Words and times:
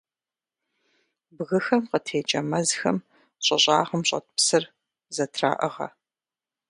Бгыхэм 1.35 1.81
къытекӀэ 1.89 2.39
мэзхэм 2.49 2.97
щӀы 3.45 3.57
щӀагъым 3.63 4.01
щӀэт 4.07 4.25
псыр 4.35 4.63
зэтраӀыгъэ. 5.15 5.87